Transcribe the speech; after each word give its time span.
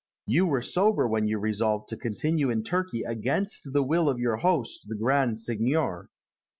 You 0.25 0.47
were 0.47 0.63
sober 0.63 1.07
when 1.07 1.27
you 1.27 1.37
resolved 1.37 1.87
to 1.89 1.95
continue 1.95 2.49
in 2.49 2.63
Turkey 2.63 3.03
against 3.03 3.71
the 3.71 3.83
will 3.83 4.09
of 4.09 4.17
your 4.17 4.37
host, 4.37 4.85
the 4.87 4.95
Grand 4.95 5.37
Signor. 5.37 6.09